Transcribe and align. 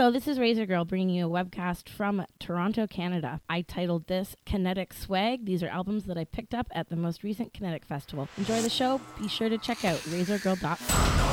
Hello, 0.00 0.10
this 0.10 0.26
is 0.26 0.38
Razor 0.38 0.64
Girl 0.64 0.86
bringing 0.86 1.10
you 1.10 1.26
a 1.26 1.44
webcast 1.44 1.90
from 1.90 2.24
Toronto, 2.38 2.86
Canada. 2.86 3.42
I 3.50 3.60
titled 3.60 4.06
this 4.06 4.34
Kinetic 4.46 4.94
Swag. 4.94 5.44
These 5.44 5.62
are 5.62 5.68
albums 5.68 6.04
that 6.04 6.16
I 6.16 6.24
picked 6.24 6.54
up 6.54 6.68
at 6.70 6.88
the 6.88 6.96
most 6.96 7.22
recent 7.22 7.52
Kinetic 7.52 7.84
Festival. 7.84 8.26
Enjoy 8.38 8.62
the 8.62 8.70
show. 8.70 8.98
Be 9.20 9.28
sure 9.28 9.50
to 9.50 9.58
check 9.58 9.84
out 9.84 9.98
razorgirl.com. 9.98 11.29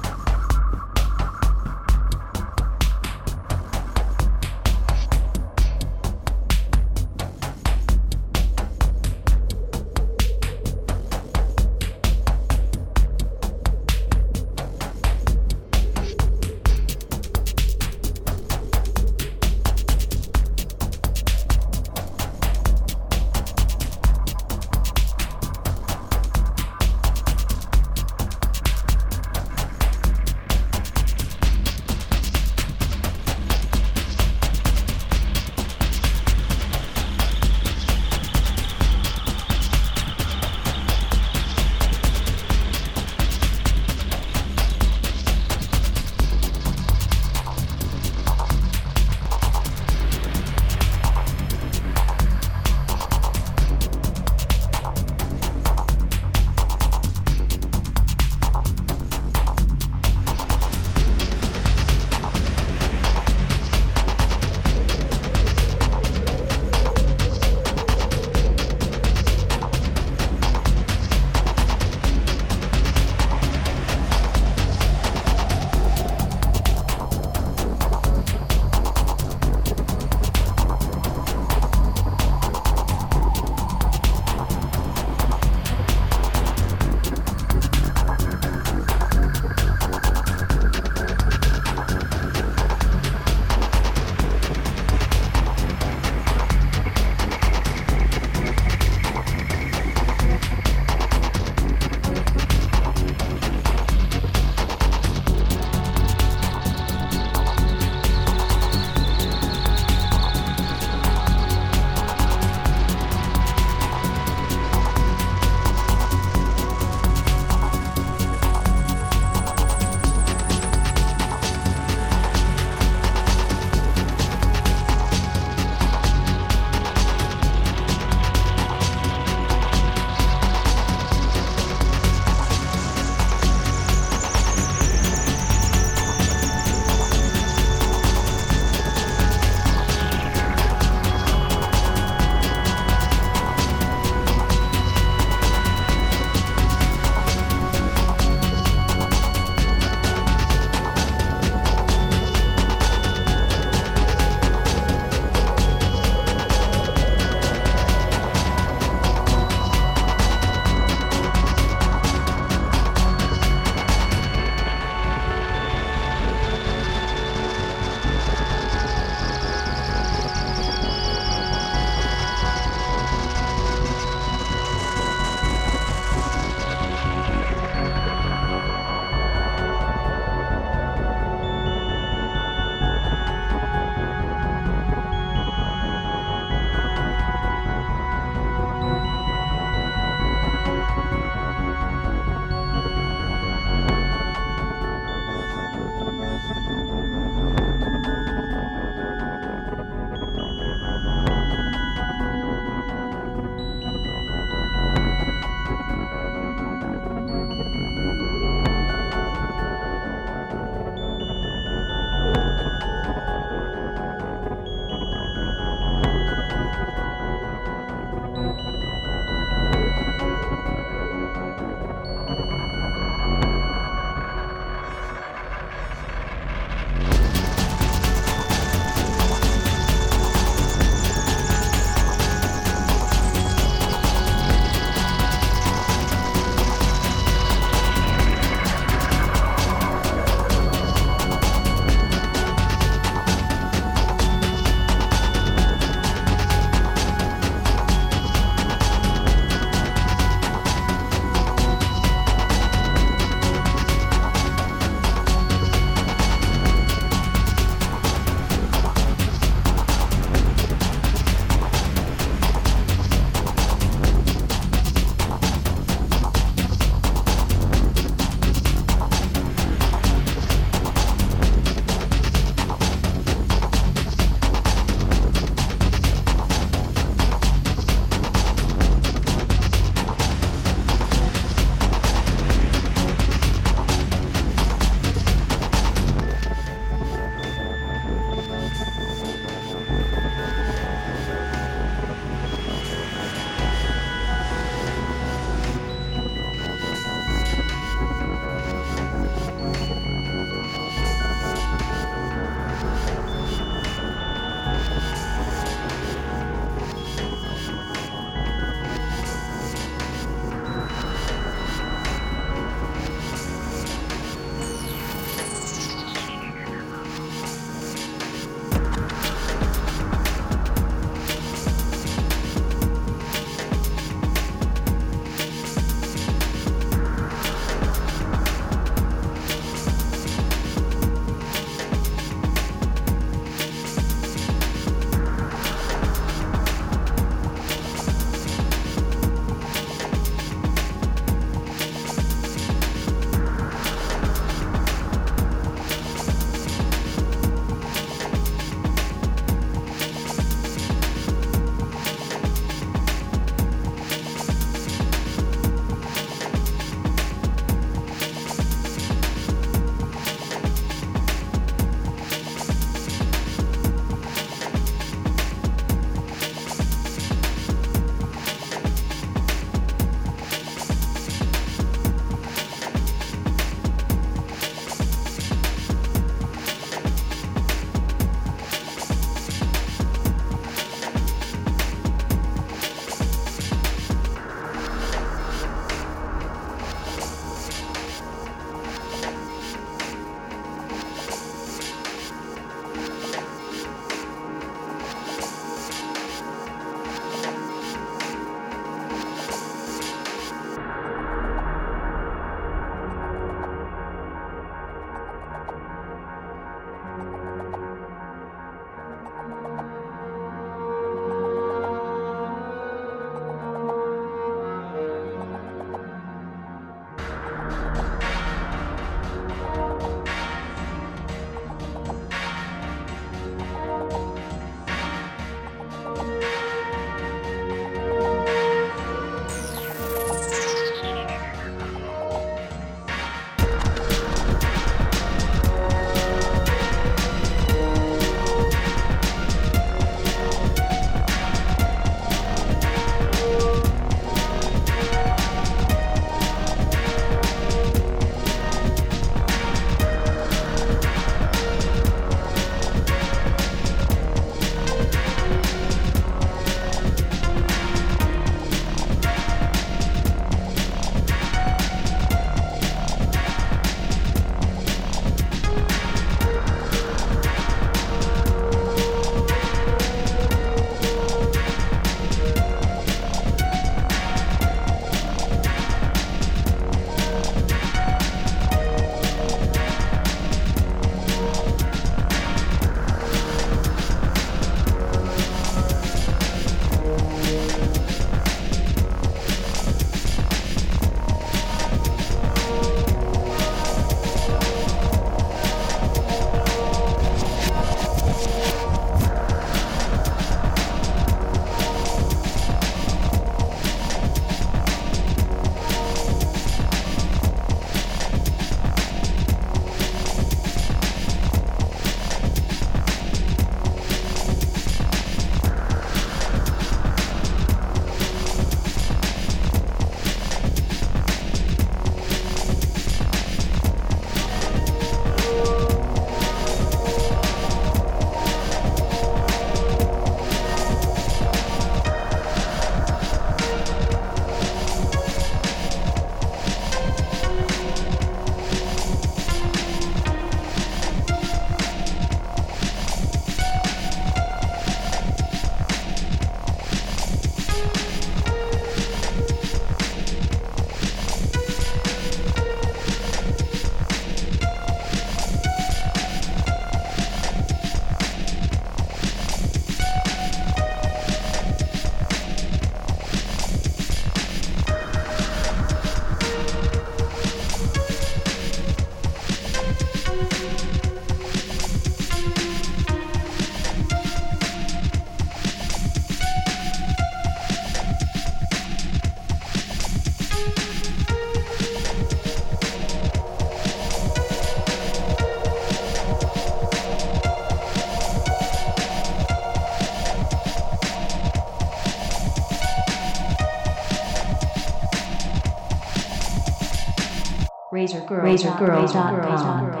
Cool. 598.31 600.00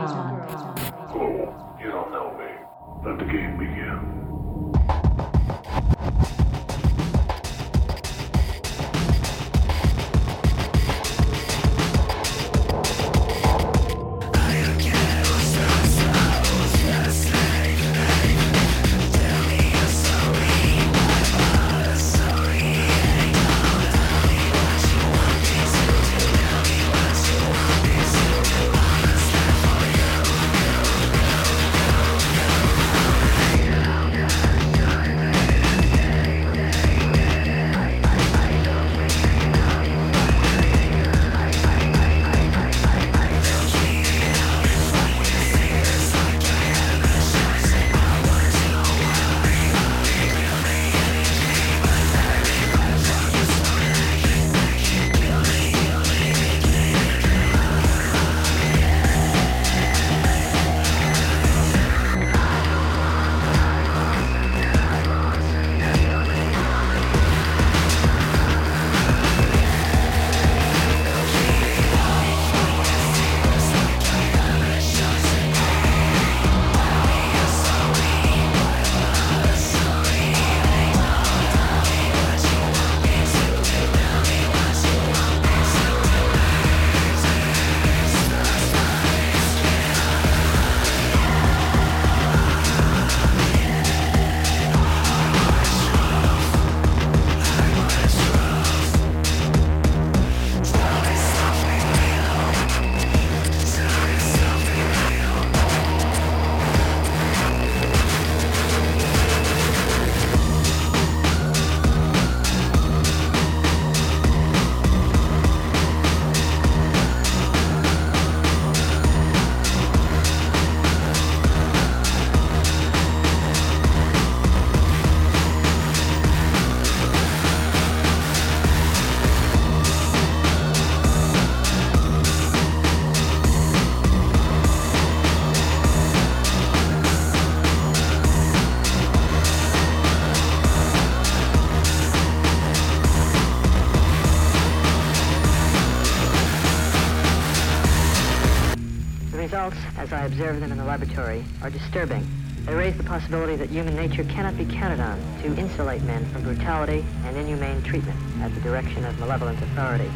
Laboratory 150.91 151.39
are 151.63 151.71
disturbing. 151.71 152.19
They 152.67 152.75
raise 152.75 152.99
the 152.99 153.07
possibility 153.07 153.55
that 153.55 153.71
human 153.71 153.95
nature 153.95 154.27
cannot 154.27 154.59
be 154.59 154.67
counted 154.67 154.99
on 154.99 155.15
to 155.39 155.55
insulate 155.55 156.03
men 156.03 156.27
from 156.35 156.43
brutality 156.43 157.07
and 157.23 157.39
inhumane 157.39 157.79
treatment 157.79 158.19
at 158.43 158.51
the 158.51 158.59
direction 158.59 159.07
of 159.07 159.15
malevolent 159.15 159.55
authority. 159.71 160.11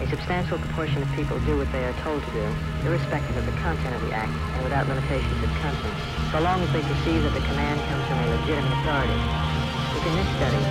A 0.00 0.08
substantial 0.08 0.56
proportion 0.56 1.04
of 1.04 1.12
people 1.12 1.36
do 1.44 1.60
what 1.60 1.68
they 1.76 1.84
are 1.84 1.92
told 2.00 2.24
to 2.24 2.30
do, 2.32 2.46
irrespective 2.88 3.36
of 3.36 3.44
the 3.44 3.52
content 3.60 3.92
of 3.92 4.00
the 4.08 4.16
act 4.16 4.32
and 4.32 4.64
without 4.64 4.88
limitations 4.88 5.44
of 5.44 5.52
conscience, 5.60 6.00
so 6.32 6.40
long 6.40 6.56
as 6.64 6.72
they 6.72 6.80
perceive 6.88 7.20
that 7.28 7.36
the 7.36 7.44
command 7.44 7.76
comes 7.92 8.00
from 8.08 8.16
a 8.16 8.26
legitimate 8.32 8.72
authority. 8.80 9.20
If 9.92 10.08
in 10.08 10.14
this 10.16 10.30
study, 10.40 10.64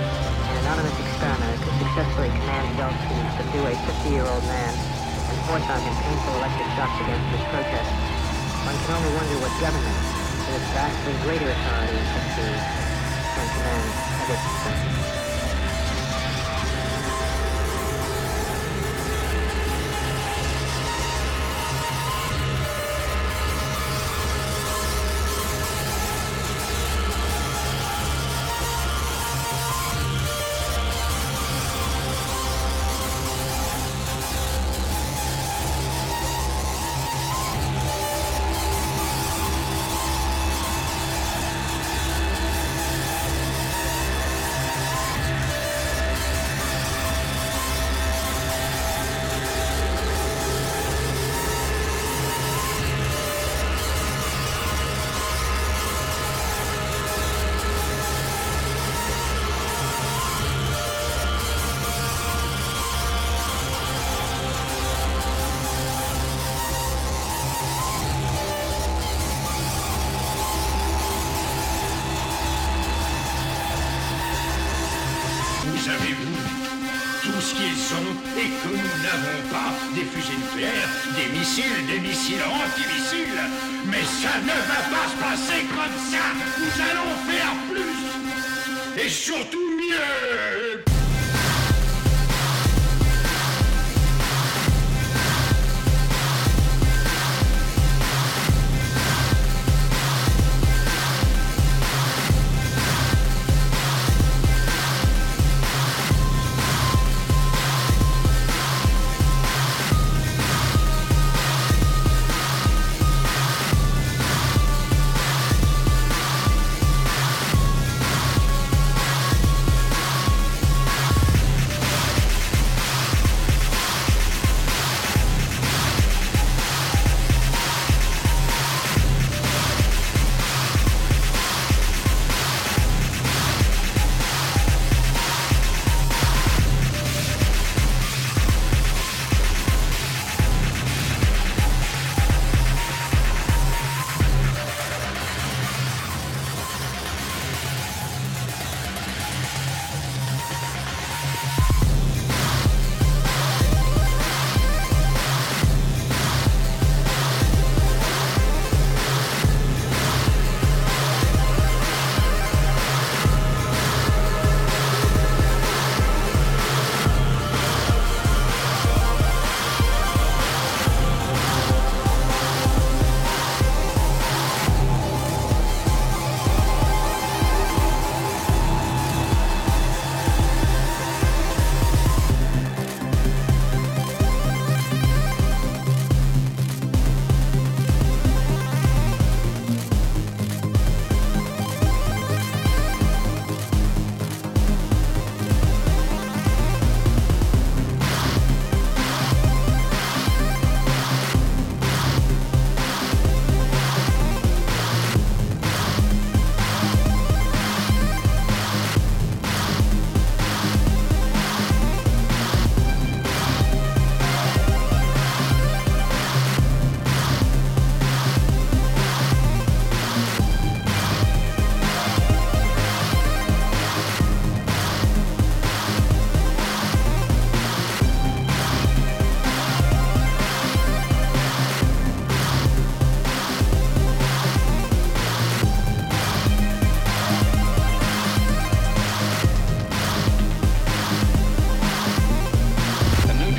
an 0.49 0.55
anonymous 0.65 0.97
experimenter 0.97 1.61
could 1.61 1.77
successfully 1.85 2.33
command 2.41 2.73
adults 2.73 3.05
to 3.05 3.13
subdue 3.37 3.69
a 3.69 3.73
50-year-old 3.85 4.45
man 4.49 4.73
and 4.73 5.37
force 5.45 5.67
on 5.69 5.77
him 5.77 5.93
painful 6.09 6.33
electric 6.41 6.69
shocks 6.73 6.97
against 7.05 7.27
his 7.37 7.45
protest, 7.53 7.96
one 8.67 8.75
can 8.83 8.95
only 8.97 9.15
wonder 9.15 9.35
what 9.39 9.51
government, 9.61 9.95
with 10.43 10.59
its 10.59 10.69
vastly 10.75 11.15
greater 11.23 11.49
authority 11.49 12.03
prestige, 12.11 12.63
can 13.31 13.47
command 13.55 13.87
of 14.19 14.29
its 14.29 14.43
citizens. 14.61 14.96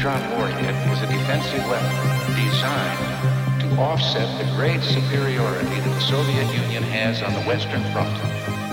Neutron 0.09 0.39
warhead 0.39 0.75
is 0.93 1.03
a 1.03 1.07
defensive 1.07 1.65
weapon 1.69 1.93
designed 2.33 3.61
to 3.61 3.69
offset 3.77 4.29
the 4.41 4.49
great 4.57 4.81
superiority 4.81 5.69
that 5.69 5.95
the 5.95 6.01
Soviet 6.01 6.49
Union 6.55 6.83
has 6.83 7.23
on 7.23 7.35
the 7.35 7.43
Western 7.43 7.85
Front 7.93 8.17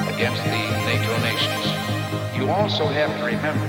against 0.08 0.40
the 0.48 0.64
NATO 0.88 1.12
nations. 1.28 1.66
You 2.40 2.48
also 2.50 2.88
have 2.88 3.12
to 3.20 3.26
remember 3.26 3.68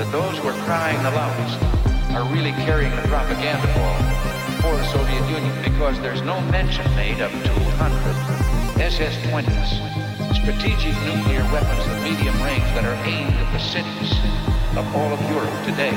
that 0.00 0.08
those 0.12 0.38
who 0.38 0.48
are 0.48 0.56
crying 0.64 0.96
the 1.02 1.10
loudest 1.10 1.60
are 2.16 2.24
really 2.32 2.56
carrying 2.64 2.94
the 2.96 3.04
propaganda 3.12 3.68
ball 3.76 4.00
for 4.64 4.72
the 4.72 4.86
Soviet 4.88 5.28
Union 5.28 5.52
because 5.62 6.00
there's 6.00 6.22
no 6.22 6.40
mention 6.48 6.88
made 6.96 7.20
of 7.20 7.30
200 7.44 8.80
SS-20s, 8.80 9.76
strategic 10.40 10.96
nuclear 11.04 11.44
weapons 11.52 11.84
of 11.84 12.00
medium 12.00 12.36
range 12.40 12.64
that 12.72 12.88
are 12.88 12.96
aimed 13.04 13.34
at 13.36 13.52
the 13.52 13.60
cities 13.60 14.12
of 14.72 14.88
all 14.96 15.12
of 15.12 15.20
Europe 15.28 15.52
today. 15.68 15.92